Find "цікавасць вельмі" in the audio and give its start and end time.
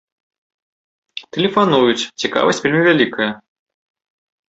2.25-2.81